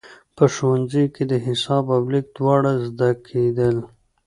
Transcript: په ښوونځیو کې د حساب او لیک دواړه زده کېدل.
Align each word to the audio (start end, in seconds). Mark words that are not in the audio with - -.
په 0.35 0.43
ښوونځیو 0.53 1.13
کې 1.15 1.23
د 1.31 1.33
حساب 1.45 1.85
او 1.95 2.01
لیک 2.11 2.25
دواړه 2.37 2.71
زده 2.87 3.09
کېدل. 3.27 3.75